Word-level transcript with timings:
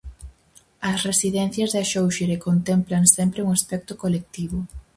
As 0.91 0.99
residencias 1.09 1.69
de 1.71 1.79
Axóuxere 1.83 2.37
contemplan 2.47 3.03
sempre 3.15 3.43
un 3.45 3.49
aspecto 3.57 3.93
colectivo. 4.03 4.57